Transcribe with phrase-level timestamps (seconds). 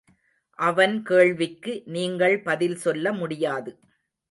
[0.59, 3.71] அவன் கேள்விக்கு நீங்கள் பதில் சொல்ல முடியாது.